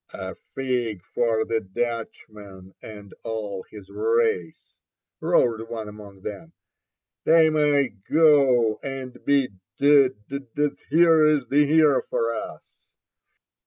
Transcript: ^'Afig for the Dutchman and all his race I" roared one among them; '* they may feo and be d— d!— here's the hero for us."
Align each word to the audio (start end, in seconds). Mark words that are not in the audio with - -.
^'Afig 0.15 1.03
for 1.13 1.45
the 1.45 1.59
Dutchman 1.59 2.73
and 2.81 3.13
all 3.23 3.61
his 3.69 3.87
race 3.91 4.73
I" 5.21 5.25
roared 5.27 5.69
one 5.69 5.87
among 5.87 6.21
them; 6.21 6.53
'* 6.87 7.23
they 7.25 7.51
may 7.51 7.89
feo 8.07 8.79
and 8.81 9.23
be 9.25 9.49
d— 9.77 10.09
d!— 10.27 10.39
here's 10.89 11.45
the 11.49 11.67
hero 11.67 12.01
for 12.01 12.33
us." 12.33 12.93